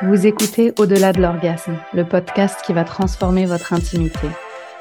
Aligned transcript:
Vous 0.00 0.28
écoutez 0.28 0.72
Au-delà 0.78 1.12
de 1.12 1.20
l'orgasme, 1.20 1.76
le 1.92 2.04
podcast 2.04 2.60
qui 2.64 2.72
va 2.72 2.84
transformer 2.84 3.46
votre 3.46 3.72
intimité. 3.72 4.28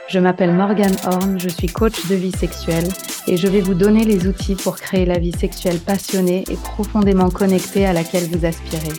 Je 0.08 0.20
m'appelle 0.20 0.54
Morgane 0.54 0.96
Horn, 1.05 1.40
je 1.40 1.50
suis 1.50 1.66
coach 1.66 2.05
de 2.05 2.14
vie 2.14 2.32
sexuelle 2.32 2.88
et 3.26 3.36
je 3.36 3.48
vais 3.48 3.62
vous 3.62 3.74
donner 3.74 4.04
les 4.04 4.28
outils 4.28 4.54
pour 4.54 4.76
créer 4.76 5.08
la 5.08 5.18
vie 5.18 5.32
sexuelle 5.32 5.80
passionnée 5.80 6.44
et 6.52 6.55
profondément 6.55 7.32
connectée 7.32 7.88
à 7.88 7.94
laquelle 7.94 8.30
vous 8.30 8.45
aspirez. 8.45 8.94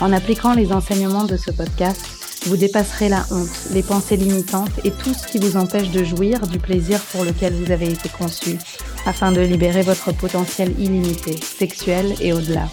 En 0.00 0.12
appliquant 0.12 0.54
les 0.54 0.72
enseignements 0.72 1.24
de 1.24 1.36
ce 1.36 1.50
podcast, 1.50 2.00
vous 2.46 2.56
dépasserez 2.56 3.08
la 3.08 3.24
honte, 3.32 3.70
les 3.72 3.82
pensées 3.82 4.16
limitantes 4.16 4.78
et 4.84 4.92
tout 4.92 5.14
ce 5.14 5.26
qui 5.26 5.38
vous 5.38 5.56
empêche 5.56 5.90
de 5.90 6.04
jouir 6.04 6.46
du 6.46 6.60
plaisir 6.60 7.00
pour 7.10 7.24
lequel 7.24 7.54
vous 7.54 7.72
avez 7.72 7.90
été 7.90 8.08
conçu, 8.08 8.56
afin 9.04 9.32
de 9.32 9.40
libérer 9.40 9.82
votre 9.82 10.12
potentiel 10.12 10.72
illimité, 10.78 11.36
sexuel 11.36 12.14
et 12.20 12.32
au-delà. 12.32 12.68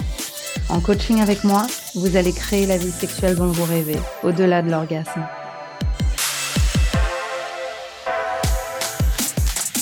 En 0.70 0.82
coaching 0.82 1.22
avec 1.22 1.44
moi, 1.44 1.66
vous 1.96 2.18
allez 2.18 2.34
créer 2.34 2.66
la 2.66 2.78
vie 2.78 2.92
sexuelle 2.92 3.36
dont 3.36 3.48
vous 3.48 3.64
rêvez, 3.64 3.98
au-delà 4.24 4.62
de 4.62 4.70
l'orgasme. 4.70 5.26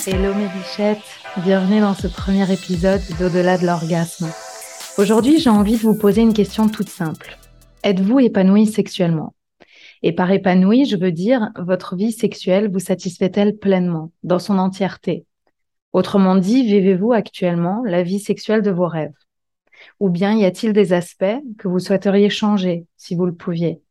Hello 0.07 0.33
mes 0.35 0.47
bichettes, 0.47 0.99
bienvenue 1.43 1.81
dans 1.81 1.95
ce 1.95 2.07
premier 2.07 2.51
épisode 2.51 3.01
d'Au-delà 3.19 3.57
de 3.57 3.65
l'orgasme. 3.65 4.29
Aujourd'hui, 4.97 5.39
j'ai 5.39 5.49
envie 5.49 5.77
de 5.77 5.81
vous 5.81 5.97
poser 5.97 6.21
une 6.21 6.33
question 6.33 6.69
toute 6.69 6.89
simple. 6.89 7.37
Êtes-vous 7.83 8.19
épanoui 8.19 8.67
sexuellement? 8.67 9.33
Et 10.03 10.13
par 10.13 10.31
épanoui, 10.31 10.85
je 10.85 10.97
veux 10.97 11.11
dire, 11.11 11.49
votre 11.57 11.95
vie 11.95 12.11
sexuelle 12.11 12.69
vous 12.71 12.79
satisfait-elle 12.79 13.57
pleinement, 13.57 14.11
dans 14.23 14.39
son 14.39 14.59
entièreté? 14.59 15.25
Autrement 15.93 16.35
dit, 16.35 16.63
vivez-vous 16.63 17.13
actuellement 17.13 17.81
la 17.85 18.03
vie 18.03 18.19
sexuelle 18.19 18.61
de 18.61 18.71
vos 18.71 18.87
rêves? 18.87 19.13
Ou 19.99 20.09
bien 20.09 20.35
y 20.35 20.45
a-t-il 20.45 20.73
des 20.73 20.93
aspects 20.93 21.25
que 21.57 21.67
vous 21.67 21.79
souhaiteriez 21.79 22.29
changer 22.29 22.85
si 22.97 23.15
vous 23.15 23.25
le 23.25 23.35
pouviez? 23.35 23.81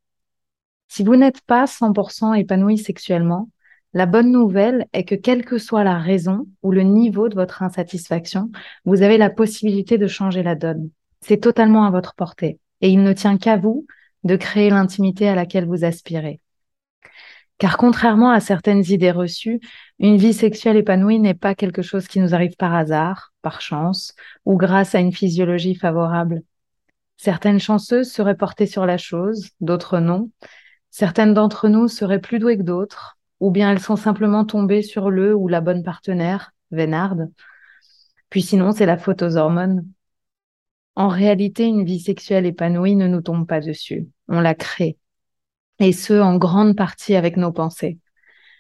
Si 0.89 1.03
vous 1.03 1.17
n'êtes 1.17 1.41
pas 1.43 1.67
100% 1.67 2.35
épanoui 2.35 2.79
sexuellement, 2.79 3.49
la 3.95 4.07
bonne 4.07 4.33
nouvelle 4.33 4.87
est 4.93 5.05
que 5.05 5.15
quelle 5.15 5.45
que 5.45 5.59
soit 5.59 5.85
la 5.85 5.99
raison 5.99 6.47
ou 6.63 6.73
le 6.73 6.83
niveau 6.83 7.29
de 7.29 7.35
votre 7.35 7.63
insatisfaction, 7.63 8.51
vous 8.85 9.03
avez 9.03 9.19
la 9.19 9.31
possibilité 9.31 9.99
de 9.99 10.09
changer 10.09 10.43
la 10.43 10.57
donne. 10.57 10.91
C'est 11.21 11.41
totalement 11.41 11.85
à 11.85 11.91
votre 11.91 12.15
portée 12.15 12.59
et 12.81 12.91
il 12.91 13.03
ne 13.03 13.13
tient 13.13 13.39
qu'à 13.39 13.57
vous 13.57 13.87
de 14.25 14.37
créer 14.37 14.71
l'intimité 14.71 15.29
à 15.29 15.35
laquelle 15.35 15.67
vous 15.67 15.85
aspirez. 15.85 16.41
Car 17.59 17.77
contrairement 17.77 18.31
à 18.31 18.41
certaines 18.41 18.85
idées 18.91 19.13
reçues, 19.13 19.61
une 19.99 20.17
vie 20.17 20.33
sexuelle 20.33 20.77
épanouie 20.77 21.21
n'est 21.21 21.35
pas 21.35 21.55
quelque 21.55 21.83
chose 21.83 22.09
qui 22.09 22.19
nous 22.19 22.35
arrive 22.35 22.57
par 22.57 22.75
hasard, 22.75 23.33
par 23.43 23.61
chance 23.61 24.15
ou 24.45 24.57
grâce 24.57 24.95
à 24.95 25.01
une 25.01 25.13
physiologie 25.13 25.77
favorable. 25.77 26.43
Certaines 27.17 27.61
chanceuses 27.61 28.11
seraient 28.11 28.37
portées 28.37 28.67
sur 28.67 28.87
la 28.87 28.99
chose, 28.99 29.51
d'autres 29.61 30.01
non. 30.01 30.31
Certaines 30.91 31.35
d'entre 31.35 31.69
nous 31.69 31.89
seraient 31.89 32.21
plus 32.21 32.39
douées 32.39 32.59
que 32.59 32.63
d'autres, 32.63 33.17
ou 33.41 33.51
bien 33.51 33.71
elles 33.71 33.81
sont 33.81 33.97
simplement 33.97 34.45
tombées 34.45 34.83
sur 34.83 35.11
le 35.11 35.35
ou 35.35 35.49
la 35.49 35.61
bonne 35.61 35.83
partenaire, 35.83 36.53
Vénarde. 36.71 37.31
Puis 38.31 38.43
sinon, 38.43 38.73
c'est 38.73 38.87
la 38.87 38.99
faute 38.99 39.23
aux 39.23 39.37
hormones. 39.37 39.87
En 40.97 41.09
réalité, 41.09 41.65
une 41.65 41.85
vie 41.85 42.01
sexuelle 42.01 42.47
épanouie 42.47 42.97
ne 42.97 43.09
nous 43.09 43.21
tombe 43.21 43.47
pas 43.47 43.61
dessus, 43.61 44.09
on 44.29 44.41
la 44.41 44.55
crée. 44.55 44.97
Et 45.85 45.93
ce, 45.93 46.15
en 46.15 46.39
grande 46.39 46.77
partie 46.77 47.15
avec 47.15 47.37
nos 47.37 47.53
pensées. 47.53 47.99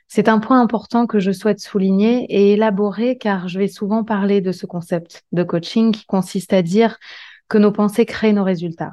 C'est 0.08 0.28
un 0.28 0.41
point 0.41 0.61
important 0.61 1.06
que 1.06 1.20
je 1.20 1.33
souhaite 1.33 1.58
souligner 1.58 2.27
et 2.28 2.53
élaborer 2.53 3.16
car 3.16 3.48
je 3.48 3.58
vais 3.58 3.66
souvent 3.66 4.05
parler 4.05 4.42
de 4.42 4.53
ce 4.53 4.66
concept 4.66 5.22
de 5.33 5.42
coaching 5.42 5.91
qui 5.91 6.05
consiste 6.05 6.53
à 6.53 6.61
dire 6.61 6.98
que 7.48 7.56
nos 7.56 7.72
pensées 7.72 8.05
créent 8.05 8.34
nos 8.34 8.44
résultats. 8.44 8.92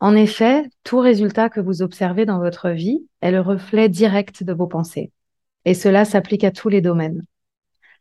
En 0.00 0.16
effet, 0.16 0.64
tout 0.82 0.98
résultat 0.98 1.48
que 1.48 1.60
vous 1.60 1.80
observez 1.80 2.26
dans 2.26 2.40
votre 2.40 2.70
vie 2.70 3.06
est 3.20 3.30
le 3.30 3.40
reflet 3.40 3.88
direct 3.88 4.42
de 4.42 4.52
vos 4.52 4.66
pensées. 4.66 5.12
Et 5.64 5.74
cela 5.74 6.04
s'applique 6.04 6.42
à 6.42 6.50
tous 6.50 6.70
les 6.70 6.80
domaines. 6.80 7.24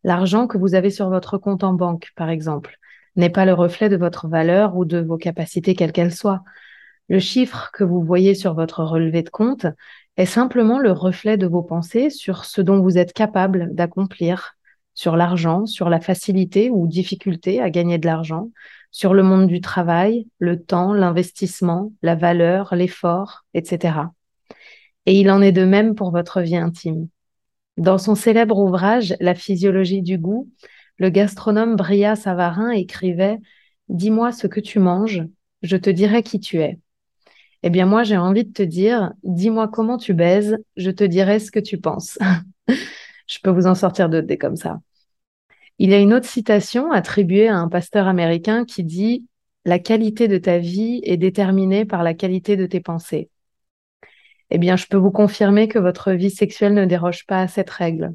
L'argent 0.03 0.47
que 0.47 0.57
vous 0.57 0.73
avez 0.73 0.89
sur 0.89 1.09
votre 1.09 1.37
compte 1.37 1.63
en 1.63 1.73
banque, 1.73 2.09
par 2.15 2.31
exemple, 2.31 2.79
n'est 3.15 3.29
pas 3.29 3.45
le 3.45 3.53
reflet 3.53 3.87
de 3.87 3.97
votre 3.97 4.27
valeur 4.27 4.75
ou 4.75 4.83
de 4.83 4.97
vos 4.97 5.17
capacités 5.17 5.75
quelles 5.75 5.91
qu'elles 5.91 6.15
soient. 6.15 6.41
Le 7.11 7.19
chiffre 7.19 7.71
que 7.73 7.83
vous 7.83 8.01
voyez 8.01 8.35
sur 8.35 8.53
votre 8.53 8.85
relevé 8.85 9.21
de 9.21 9.29
compte 9.29 9.65
est 10.15 10.25
simplement 10.25 10.79
le 10.79 10.93
reflet 10.93 11.35
de 11.35 11.45
vos 11.45 11.61
pensées 11.61 12.09
sur 12.09 12.45
ce 12.45 12.61
dont 12.61 12.79
vous 12.79 12.97
êtes 12.97 13.11
capable 13.11 13.75
d'accomplir, 13.75 14.55
sur 14.93 15.17
l'argent, 15.17 15.65
sur 15.65 15.89
la 15.89 15.99
facilité 15.99 16.69
ou 16.69 16.87
difficulté 16.87 17.59
à 17.59 17.69
gagner 17.69 17.97
de 17.97 18.05
l'argent, 18.05 18.49
sur 18.91 19.13
le 19.13 19.23
monde 19.23 19.47
du 19.47 19.59
travail, 19.59 20.25
le 20.39 20.63
temps, 20.63 20.93
l'investissement, 20.93 21.91
la 22.01 22.15
valeur, 22.15 22.75
l'effort, 22.75 23.43
etc. 23.53 24.13
Et 25.05 25.19
il 25.19 25.29
en 25.31 25.41
est 25.41 25.51
de 25.51 25.65
même 25.65 25.95
pour 25.95 26.11
votre 26.11 26.39
vie 26.39 26.55
intime. 26.55 27.09
Dans 27.75 27.97
son 27.97 28.15
célèbre 28.15 28.57
ouvrage 28.57 29.17
La 29.19 29.35
physiologie 29.35 30.01
du 30.01 30.17
goût, 30.17 30.49
le 30.95 31.09
gastronome 31.09 31.75
Bria 31.75 32.15
Savarin 32.15 32.69
écrivait 32.69 33.37
Dis-moi 33.89 34.31
ce 34.31 34.47
que 34.47 34.61
tu 34.61 34.79
manges, 34.79 35.25
je 35.61 35.75
te 35.75 35.89
dirai 35.89 36.23
qui 36.23 36.39
tu 36.39 36.61
es. 36.61 36.79
Eh 37.63 37.69
bien, 37.69 37.85
moi, 37.85 38.03
j'ai 38.03 38.17
envie 38.17 38.45
de 38.45 38.53
te 38.53 38.63
dire 38.63 39.11
Dis-moi 39.23 39.67
comment 39.67 39.97
tu 39.97 40.13
baises, 40.13 40.57
je 40.77 40.91
te 40.91 41.03
dirai 41.03 41.39
ce 41.39 41.51
que 41.51 41.59
tu 41.59 41.77
penses. 41.77 42.17
je 42.67 43.39
peux 43.43 43.51
vous 43.51 43.67
en 43.67 43.75
sortir 43.75 44.09
d'autres 44.09 44.27
des 44.27 44.37
comme 44.37 44.55
ça. 44.55 44.79
Il 45.77 45.89
y 45.89 45.93
a 45.93 45.99
une 45.99 46.13
autre 46.13 46.27
citation 46.27 46.91
attribuée 46.91 47.47
à 47.47 47.57
un 47.57 47.67
pasteur 47.67 48.07
américain 48.07 48.65
qui 48.65 48.83
dit 48.83 49.25
La 49.65 49.79
qualité 49.79 50.27
de 50.27 50.37
ta 50.37 50.57
vie 50.57 51.01
est 51.03 51.17
déterminée 51.17 51.85
par 51.85 52.03
la 52.03 52.13
qualité 52.13 52.55
de 52.55 52.65
tes 52.65 52.81
pensées. 52.81 53.29
Eh 54.49 54.57
bien, 54.57 54.75
je 54.75 54.85
peux 54.87 54.97
vous 54.97 55.11
confirmer 55.11 55.67
que 55.67 55.79
votre 55.79 56.11
vie 56.11 56.29
sexuelle 56.29 56.73
ne 56.73 56.85
déroge 56.85 57.25
pas 57.25 57.41
à 57.41 57.47
cette 57.47 57.69
règle. 57.69 58.13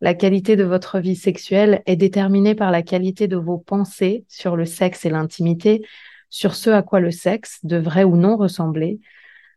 La 0.00 0.14
qualité 0.14 0.56
de 0.56 0.64
votre 0.64 0.98
vie 0.98 1.16
sexuelle 1.16 1.82
est 1.86 1.96
déterminée 1.96 2.54
par 2.54 2.70
la 2.70 2.82
qualité 2.82 3.28
de 3.28 3.36
vos 3.36 3.58
pensées 3.58 4.24
sur 4.28 4.56
le 4.56 4.64
sexe 4.64 5.04
et 5.04 5.10
l'intimité, 5.10 5.84
sur 6.34 6.56
ce 6.56 6.68
à 6.68 6.82
quoi 6.82 6.98
le 6.98 7.12
sexe 7.12 7.60
devrait 7.62 8.02
ou 8.02 8.16
non 8.16 8.36
ressembler, 8.36 8.98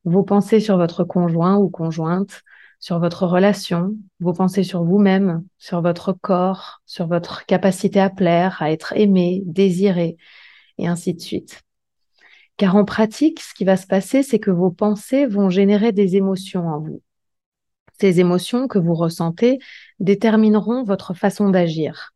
vos 0.06 0.22
pensées 0.22 0.60
sur 0.60 0.78
votre 0.78 1.04
conjoint 1.04 1.56
ou 1.58 1.70
conjointe, 1.72 2.44
sur 2.80 3.00
votre 3.00 3.26
relation, 3.26 3.96
vos 4.20 4.34
pensées 4.34 4.62
sur 4.62 4.84
vous-même, 4.84 5.44
sur 5.58 5.82
votre 5.82 6.14
corps, 6.14 6.84
sur 6.86 7.08
votre 7.08 7.48
capacité 7.48 8.00
à 8.00 8.12
plaire, 8.12 8.62
à 8.62 8.72
être 8.72 8.94
aimé, 8.96 9.42
désiré, 9.48 10.18
et 10.78 10.88
ainsi 10.88 11.16
de 11.16 11.20
suite. 11.20 11.64
Car 12.58 12.76
en 12.76 12.86
pratique, 12.86 13.40
ce 13.40 13.56
qui 13.56 13.66
va 13.66 13.76
se 13.76 13.88
passer, 13.88 14.22
c'est 14.22 14.38
que 14.38 14.52
vos 14.52 14.70
pensées 14.70 15.26
vont 15.26 15.50
générer 15.50 15.94
des 15.94 16.16
émotions 16.16 16.68
en 16.68 16.80
vous. 16.80 17.02
Ces 18.00 18.20
émotions 18.20 18.68
que 18.68 18.78
vous 18.78 18.94
ressentez 18.94 19.58
détermineront 20.00 20.84
votre 20.84 21.16
façon 21.16 21.50
d'agir. 21.50 22.14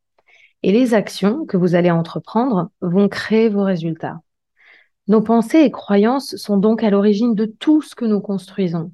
Et 0.61 0.71
les 0.71 0.93
actions 0.93 1.47
que 1.47 1.57
vous 1.57 1.73
allez 1.73 1.89
entreprendre 1.89 2.69
vont 2.81 3.09
créer 3.09 3.49
vos 3.49 3.63
résultats. 3.63 4.21
Nos 5.07 5.21
pensées 5.21 5.59
et 5.59 5.71
croyances 5.71 6.35
sont 6.35 6.57
donc 6.57 6.83
à 6.83 6.89
l'origine 6.89 7.35
de 7.35 7.45
tout 7.45 7.81
ce 7.81 7.95
que 7.95 8.05
nous 8.05 8.21
construisons. 8.21 8.91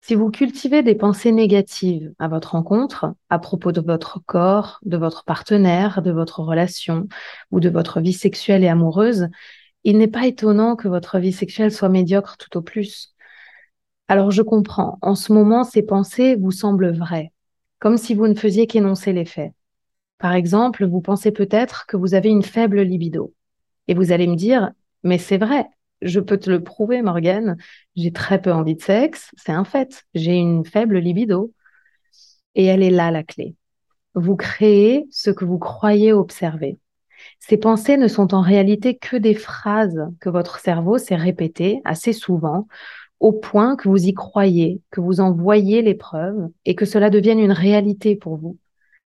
Si 0.00 0.14
vous 0.14 0.30
cultivez 0.30 0.82
des 0.82 0.94
pensées 0.94 1.32
négatives 1.32 2.12
à 2.18 2.28
votre 2.28 2.52
rencontre, 2.52 3.14
à 3.30 3.38
propos 3.38 3.72
de 3.72 3.80
votre 3.80 4.20
corps, 4.26 4.78
de 4.84 4.98
votre 4.98 5.24
partenaire, 5.24 6.02
de 6.02 6.12
votre 6.12 6.40
relation 6.40 7.08
ou 7.50 7.60
de 7.60 7.70
votre 7.70 8.00
vie 8.00 8.12
sexuelle 8.12 8.64
et 8.64 8.68
amoureuse, 8.68 9.28
il 9.84 9.96
n'est 9.96 10.08
pas 10.08 10.26
étonnant 10.26 10.76
que 10.76 10.88
votre 10.88 11.18
vie 11.18 11.32
sexuelle 11.32 11.72
soit 11.72 11.88
médiocre 11.88 12.36
tout 12.36 12.58
au 12.58 12.62
plus. 12.62 13.14
Alors 14.08 14.30
je 14.30 14.42
comprends, 14.42 14.98
en 15.00 15.14
ce 15.14 15.32
moment, 15.32 15.64
ces 15.64 15.82
pensées 15.82 16.36
vous 16.36 16.50
semblent 16.50 16.94
vraies, 16.94 17.32
comme 17.78 17.96
si 17.96 18.14
vous 18.14 18.26
ne 18.26 18.34
faisiez 18.34 18.66
qu'énoncer 18.66 19.14
les 19.14 19.24
faits. 19.24 19.52
Par 20.18 20.34
exemple, 20.34 20.84
vous 20.84 21.00
pensez 21.00 21.32
peut-être 21.32 21.86
que 21.86 21.96
vous 21.96 22.14
avez 22.14 22.28
une 22.28 22.42
faible 22.42 22.82
libido. 22.82 23.32
Et 23.88 23.94
vous 23.94 24.12
allez 24.12 24.26
me 24.26 24.36
dire, 24.36 24.72
mais 25.04 25.18
c'est 25.18 25.38
vrai, 25.38 25.66
je 26.02 26.20
peux 26.20 26.38
te 26.38 26.50
le 26.50 26.62
prouver, 26.62 27.02
Morgane. 27.02 27.56
J'ai 27.96 28.12
très 28.12 28.40
peu 28.40 28.52
envie 28.52 28.74
de 28.74 28.82
sexe, 28.82 29.30
c'est 29.36 29.52
un 29.52 29.64
fait. 29.64 30.04
J'ai 30.14 30.34
une 30.34 30.64
faible 30.64 30.98
libido. 30.98 31.52
Et 32.54 32.66
elle 32.66 32.82
est 32.82 32.90
là, 32.90 33.10
la 33.10 33.22
clé. 33.24 33.56
Vous 34.14 34.36
créez 34.36 35.06
ce 35.10 35.30
que 35.30 35.44
vous 35.44 35.58
croyez 35.58 36.12
observer. 36.12 36.78
Ces 37.40 37.56
pensées 37.56 37.96
ne 37.96 38.08
sont 38.08 38.34
en 38.34 38.42
réalité 38.42 38.96
que 38.96 39.16
des 39.16 39.34
phrases 39.34 40.08
que 40.20 40.28
votre 40.28 40.58
cerveau 40.58 40.98
s'est 40.98 41.16
répétées 41.16 41.80
assez 41.84 42.12
souvent 42.12 42.66
au 43.20 43.32
point 43.32 43.76
que 43.76 43.88
vous 43.88 44.06
y 44.06 44.12
croyez, 44.12 44.82
que 44.90 45.00
vous 45.00 45.20
en 45.20 45.32
voyez 45.32 45.82
les 45.82 45.94
preuves 45.94 46.48
et 46.64 46.74
que 46.74 46.84
cela 46.84 47.10
devienne 47.10 47.38
une 47.38 47.52
réalité 47.52 48.16
pour 48.16 48.36
vous. 48.36 48.58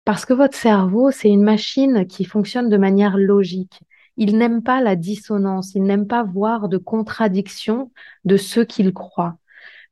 Parce 0.05 0.27
que 0.27 0.35
votre 0.35 0.57
cerveau, 0.57 1.11
c'est 1.11 1.31
une 1.31 1.43
machine 1.43 2.07
qui 2.07 2.25
fonctionne 2.25 2.69
de 2.69 2.77
manière 2.77 3.17
logique. 3.17 3.81
Il 4.17 4.39
n'aime 4.39 4.63
pas 4.63 4.81
la 4.81 4.97
dissonance, 4.97 5.75
il 5.75 5.83
n'aime 5.83 6.07
pas 6.07 6.23
voir 6.23 6.69
de 6.69 6.79
contradiction 6.79 7.91
de 8.25 8.37
ce 8.37 8.61
qu'il 8.61 8.93
croit. 8.93 9.39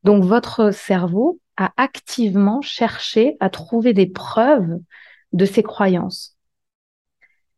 Donc 0.05 0.25
votre 0.25 0.73
cerveau 0.73 1.41
a 1.57 1.73
activement 1.77 2.61
cherché 2.63 3.37
à 3.41 3.51
trouver 3.51 3.93
des 3.93 4.07
preuves 4.07 4.79
de 5.33 5.45
ses 5.45 5.63
croyances. 5.63 6.37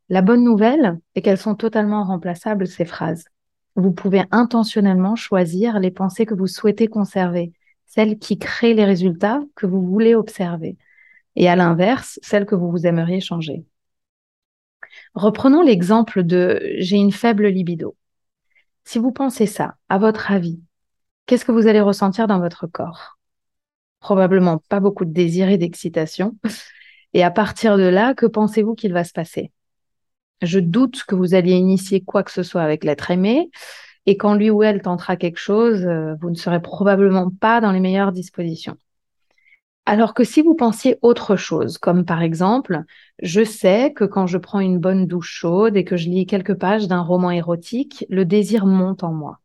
La 0.09 0.21
bonne 0.21 0.43
nouvelle 0.43 0.99
est 1.15 1.21
qu'elles 1.21 1.37
sont 1.37 1.55
totalement 1.55 2.03
remplaçables, 2.03 2.67
ces 2.67 2.85
phrases. 2.85 3.25
vous 3.75 3.91
pouvez 3.91 4.23
intentionnellement 4.31 5.15
choisir 5.15 5.79
les 5.79 5.91
pensées 5.91 6.25
que 6.25 6.33
vous 6.33 6.47
souhaitez 6.47 6.87
conserver, 6.87 7.51
celles 7.85 8.19
qui 8.19 8.37
créent 8.39 8.73
les 8.73 8.85
résultats 8.85 9.41
que 9.55 9.65
vous 9.65 9.81
voulez 9.81 10.15
observer, 10.15 10.77
et 11.35 11.49
à 11.49 11.55
l'inverse, 11.55 12.19
celles 12.23 12.45
que 12.45 12.55
vous 12.55 12.71
vous 12.71 12.85
aimeriez 12.87 13.19
changer. 13.19 13.65
Reprenons 15.15 15.61
l'exemple 15.61 16.23
de 16.23 16.61
j'ai 16.77 16.97
une 16.97 17.13
faible 17.13 17.47
libido. 17.47 17.95
Si 18.83 18.99
vous 18.99 19.11
pensez 19.11 19.45
ça, 19.45 19.75
à 19.89 19.97
votre 19.97 20.31
avis, 20.31 20.59
qu'est-ce 21.25 21.45
que 21.45 21.51
vous 21.51 21.67
allez 21.67 21.81
ressentir 21.81 22.27
dans 22.27 22.39
votre 22.39 22.67
corps? 22.67 23.17
Probablement 23.99 24.61
pas 24.69 24.79
beaucoup 24.79 25.05
de 25.05 25.13
désir 25.13 25.49
et 25.49 25.57
d'excitation. 25.57 26.35
Et 27.13 27.23
à 27.23 27.31
partir 27.31 27.77
de 27.77 27.83
là, 27.83 28.13
que 28.13 28.25
pensez-vous 28.25 28.75
qu'il 28.75 28.91
va 28.91 29.05
se 29.05 29.13
passer? 29.13 29.51
Je 30.41 30.59
doute 30.59 31.03
que 31.07 31.15
vous 31.15 31.33
alliez 31.33 31.53
initier 31.53 32.01
quoi 32.01 32.23
que 32.23 32.31
ce 32.31 32.43
soit 32.43 32.61
avec 32.61 32.83
l'être 32.83 33.09
aimé. 33.09 33.49
Et 34.05 34.17
quand 34.17 34.35
lui 34.35 34.49
ou 34.49 34.63
elle 34.63 34.81
tentera 34.81 35.15
quelque 35.15 35.39
chose, 35.39 35.85
euh, 35.85 36.15
vous 36.21 36.29
ne 36.29 36.35
serez 36.35 36.61
probablement 36.61 37.31
pas 37.31 37.61
dans 37.61 37.71
les 37.71 37.79
meilleures 37.79 38.11
dispositions. 38.11 38.77
Alors 39.85 40.13
que 40.15 40.23
si 40.23 40.41
vous 40.41 40.55
pensiez 40.55 40.97
autre 41.01 41.35
chose, 41.35 41.77
comme 41.77 42.05
par 42.05 42.21
exemple, 42.23 42.83
je 43.21 43.43
sais 43.43 43.93
que 43.93 44.03
quand 44.03 44.25
je 44.25 44.39
prends 44.39 44.59
une 44.59 44.79
bonne 44.79 45.05
douche 45.05 45.31
chaude 45.31 45.77
et 45.77 45.83
que 45.83 45.95
je 45.95 46.09
lis 46.09 46.25
quelques 46.25 46.55
pages 46.55 46.87
d'un 46.87 47.01
roman 47.01 47.29
érotique, 47.29 48.05
le 48.09 48.25
désir 48.25 48.65
monte 48.65 49.03
en 49.03 49.13
moi. 49.13 49.39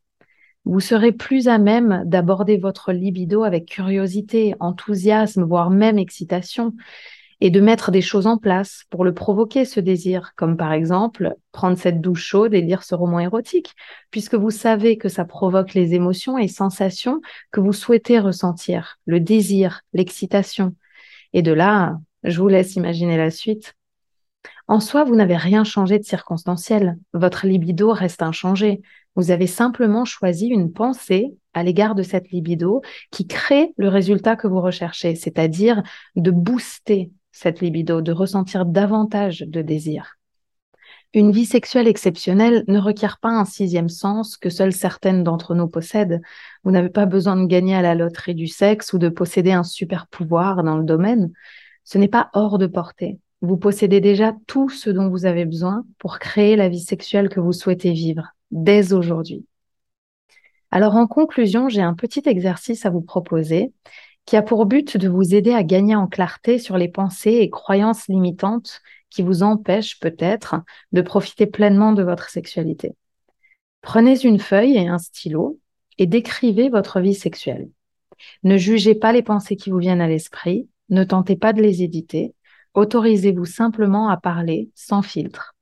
Vous 0.64 0.80
serez 0.80 1.12
plus 1.12 1.48
à 1.48 1.58
même 1.58 2.04
d'aborder 2.06 2.56
votre 2.56 2.92
libido 2.92 3.44
avec 3.44 3.66
curiosité, 3.66 4.54
enthousiasme, 4.60 5.42
voire 5.42 5.70
même 5.70 5.98
excitation, 5.98 6.74
et 7.40 7.50
de 7.50 7.60
mettre 7.60 7.90
des 7.90 8.02
choses 8.02 8.26
en 8.26 8.36
place 8.36 8.84
pour 8.90 9.04
le 9.04 9.14
provoquer, 9.14 9.64
ce 9.64 9.80
désir, 9.80 10.32
comme 10.36 10.56
par 10.56 10.72
exemple 10.72 11.34
prendre 11.52 11.78
cette 11.78 12.00
douche 12.00 12.24
chaude 12.24 12.54
et 12.54 12.60
lire 12.60 12.82
ce 12.82 12.94
roman 12.94 13.20
érotique, 13.20 13.74
puisque 14.10 14.34
vous 14.34 14.50
savez 14.50 14.98
que 14.98 15.08
ça 15.08 15.24
provoque 15.24 15.74
les 15.74 15.94
émotions 15.94 16.36
et 16.36 16.48
sensations 16.48 17.20
que 17.50 17.60
vous 17.60 17.72
souhaitez 17.72 18.18
ressentir, 18.18 18.98
le 19.06 19.20
désir, 19.20 19.82
l'excitation. 19.92 20.74
Et 21.32 21.42
de 21.42 21.52
là, 21.52 21.98
je 22.24 22.40
vous 22.40 22.48
laisse 22.48 22.76
imaginer 22.76 23.16
la 23.16 23.30
suite. 23.30 23.74
En 24.68 24.80
soi, 24.80 25.04
vous 25.04 25.16
n'avez 25.16 25.36
rien 25.36 25.64
changé 25.64 25.98
de 25.98 26.04
circonstanciel. 26.04 26.98
Votre 27.12 27.46
libido 27.46 27.92
reste 27.92 28.22
inchangé. 28.22 28.82
Vous 29.16 29.30
avez 29.30 29.46
simplement 29.46 30.04
choisi 30.04 30.46
une 30.46 30.72
pensée 30.72 31.34
à 31.54 31.62
l'égard 31.62 31.94
de 31.94 32.02
cette 32.02 32.30
libido 32.30 32.82
qui 33.10 33.26
crée 33.26 33.72
le 33.76 33.88
résultat 33.88 34.36
que 34.36 34.46
vous 34.46 34.60
recherchez, 34.60 35.16
c'est-à-dire 35.16 35.82
de 36.14 36.30
booster 36.30 37.10
cette 37.32 37.60
libido, 37.60 38.00
de 38.00 38.12
ressentir 38.12 38.66
davantage 38.66 39.40
de 39.40 39.62
désir. 39.62 40.16
Une 41.12 41.32
vie 41.32 41.46
sexuelle 41.46 41.88
exceptionnelle 41.88 42.64
ne 42.68 42.78
requiert 42.78 43.18
pas 43.18 43.30
un 43.30 43.44
sixième 43.44 43.88
sens 43.88 44.36
que 44.36 44.48
seules 44.48 44.72
certaines 44.72 45.24
d'entre 45.24 45.56
nous 45.56 45.66
possèdent. 45.66 46.20
Vous 46.62 46.70
n'avez 46.70 46.88
pas 46.88 47.04
besoin 47.04 47.36
de 47.36 47.46
gagner 47.46 47.74
à 47.74 47.82
la 47.82 47.96
loterie 47.96 48.36
du 48.36 48.46
sexe 48.46 48.92
ou 48.92 48.98
de 48.98 49.08
posséder 49.08 49.50
un 49.50 49.64
super 49.64 50.06
pouvoir 50.06 50.62
dans 50.62 50.76
le 50.76 50.84
domaine. 50.84 51.32
Ce 51.82 51.98
n'est 51.98 52.06
pas 52.06 52.30
hors 52.32 52.58
de 52.58 52.68
portée. 52.68 53.18
Vous 53.40 53.56
possédez 53.56 54.00
déjà 54.00 54.36
tout 54.46 54.68
ce 54.68 54.88
dont 54.88 55.08
vous 55.08 55.26
avez 55.26 55.46
besoin 55.46 55.84
pour 55.98 56.20
créer 56.20 56.54
la 56.54 56.68
vie 56.68 56.80
sexuelle 56.80 57.28
que 57.28 57.40
vous 57.40 57.52
souhaitez 57.52 57.90
vivre 57.90 58.28
dès 58.52 58.92
aujourd'hui. 58.92 59.44
Alors 60.70 60.94
en 60.94 61.08
conclusion, 61.08 61.68
j'ai 61.68 61.82
un 61.82 61.94
petit 61.94 62.22
exercice 62.26 62.86
à 62.86 62.90
vous 62.90 63.00
proposer 63.00 63.72
qui 64.26 64.36
a 64.36 64.42
pour 64.42 64.66
but 64.66 64.96
de 64.96 65.08
vous 65.08 65.34
aider 65.34 65.52
à 65.52 65.62
gagner 65.62 65.96
en 65.96 66.06
clarté 66.06 66.58
sur 66.58 66.78
les 66.78 66.88
pensées 66.88 67.38
et 67.40 67.50
croyances 67.50 68.08
limitantes 68.08 68.80
qui 69.10 69.22
vous 69.22 69.42
empêchent 69.42 69.98
peut-être 69.98 70.62
de 70.92 71.02
profiter 71.02 71.46
pleinement 71.46 71.92
de 71.92 72.02
votre 72.02 72.28
sexualité. 72.28 72.94
Prenez 73.82 74.20
une 74.20 74.38
feuille 74.38 74.76
et 74.76 74.88
un 74.88 74.98
stylo 74.98 75.58
et 75.98 76.06
décrivez 76.06 76.68
votre 76.68 77.00
vie 77.00 77.14
sexuelle. 77.14 77.68
Ne 78.42 78.56
jugez 78.56 78.94
pas 78.94 79.12
les 79.12 79.22
pensées 79.22 79.56
qui 79.56 79.70
vous 79.70 79.78
viennent 79.78 80.00
à 80.00 80.08
l'esprit, 80.08 80.68
ne 80.90 81.04
tentez 81.04 81.36
pas 81.36 81.52
de 81.52 81.62
les 81.62 81.82
éditer, 81.82 82.34
autorisez-vous 82.74 83.46
simplement 83.46 84.08
à 84.08 84.16
parler 84.16 84.70
sans 84.74 85.02
filtre. 85.02 85.54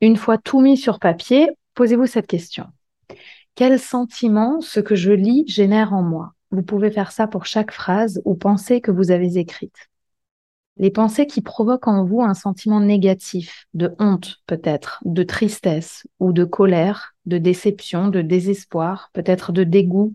Une 0.00 0.16
fois 0.16 0.38
tout 0.38 0.60
mis 0.60 0.76
sur 0.76 0.98
papier, 0.98 1.50
posez-vous 1.74 2.06
cette 2.06 2.26
question. 2.26 2.66
Quel 3.54 3.80
sentiment 3.80 4.60
ce 4.60 4.80
que 4.80 4.94
je 4.94 5.12
lis 5.12 5.44
génère 5.48 5.92
en 5.92 6.02
moi? 6.02 6.34
Vous 6.50 6.62
pouvez 6.62 6.90
faire 6.90 7.12
ça 7.12 7.26
pour 7.26 7.46
chaque 7.46 7.72
phrase 7.72 8.20
ou 8.24 8.34
pensée 8.34 8.80
que 8.80 8.90
vous 8.90 9.10
avez 9.10 9.38
écrite. 9.38 9.88
Les 10.78 10.90
pensées 10.90 11.26
qui 11.26 11.40
provoquent 11.40 11.88
en 11.88 12.04
vous 12.04 12.22
un 12.22 12.34
sentiment 12.34 12.80
négatif, 12.80 13.66
de 13.74 13.94
honte 13.98 14.36
peut-être, 14.46 15.00
de 15.04 15.24
tristesse 15.24 16.06
ou 16.20 16.32
de 16.32 16.44
colère, 16.44 17.14
de 17.26 17.38
déception, 17.38 18.08
de 18.08 18.22
désespoir, 18.22 19.10
peut-être 19.12 19.50
de 19.50 19.64
dégoût, 19.64 20.14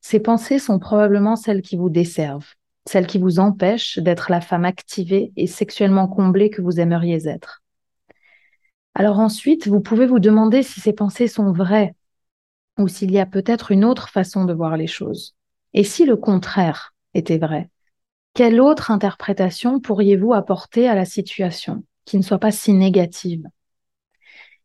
ces 0.00 0.20
pensées 0.20 0.58
sont 0.58 0.78
probablement 0.78 1.36
celles 1.36 1.62
qui 1.62 1.76
vous 1.76 1.90
desservent, 1.90 2.54
celles 2.86 3.06
qui 3.06 3.18
vous 3.18 3.38
empêchent 3.38 3.98
d'être 3.98 4.30
la 4.30 4.40
femme 4.40 4.64
activée 4.64 5.32
et 5.36 5.46
sexuellement 5.46 6.08
comblée 6.08 6.50
que 6.50 6.60
vous 6.60 6.80
aimeriez 6.80 7.28
être. 7.28 7.62
Alors 8.94 9.18
ensuite, 9.20 9.68
vous 9.68 9.80
pouvez 9.80 10.06
vous 10.06 10.18
demander 10.18 10.62
si 10.62 10.80
ces 10.80 10.92
pensées 10.92 11.28
sont 11.28 11.52
vraies 11.52 11.94
ou 12.78 12.88
s'il 12.88 13.12
y 13.12 13.18
a 13.18 13.26
peut-être 13.26 13.70
une 13.70 13.84
autre 13.84 14.08
façon 14.08 14.44
de 14.44 14.52
voir 14.52 14.76
les 14.76 14.88
choses. 14.88 15.36
Et 15.74 15.84
si 15.84 16.06
le 16.06 16.16
contraire 16.16 16.94
était 17.14 17.38
vrai, 17.38 17.68
quelle 18.32 18.60
autre 18.60 18.90
interprétation 18.90 19.80
pourriez-vous 19.80 20.32
apporter 20.32 20.88
à 20.88 20.94
la 20.94 21.04
situation 21.04 21.84
qui 22.04 22.16
ne 22.16 22.22
soit 22.22 22.38
pas 22.38 22.52
si 22.52 22.72
négative? 22.72 23.44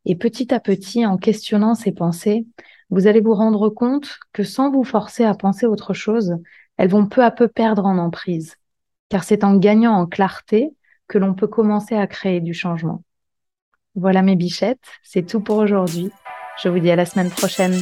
Et 0.05 0.15
petit 0.15 0.53
à 0.53 0.59
petit, 0.59 1.05
en 1.05 1.17
questionnant 1.17 1.75
ces 1.75 1.91
pensées, 1.91 2.45
vous 2.89 3.07
allez 3.07 3.21
vous 3.21 3.33
rendre 3.33 3.69
compte 3.69 4.19
que 4.33 4.43
sans 4.43 4.71
vous 4.71 4.83
forcer 4.83 5.23
à 5.23 5.35
penser 5.35 5.65
autre 5.65 5.93
chose, 5.93 6.37
elles 6.77 6.89
vont 6.89 7.07
peu 7.07 7.23
à 7.23 7.31
peu 7.31 7.47
perdre 7.47 7.85
en 7.85 7.97
emprise, 7.97 8.55
car 9.09 9.23
c'est 9.23 9.43
en 9.43 9.55
gagnant 9.57 9.93
en 9.93 10.05
clarté 10.05 10.73
que 11.07 11.17
l'on 11.17 11.33
peut 11.33 11.47
commencer 11.47 11.95
à 11.95 12.07
créer 12.07 12.39
du 12.39 12.53
changement. 12.53 13.03
Voilà 13.95 14.21
mes 14.21 14.35
bichettes, 14.35 14.79
c'est 15.03 15.25
tout 15.25 15.41
pour 15.41 15.57
aujourd'hui. 15.57 16.11
Je 16.61 16.69
vous 16.69 16.79
dis 16.79 16.91
à 16.91 16.95
la 16.95 17.05
semaine 17.05 17.29
prochaine. 17.29 17.75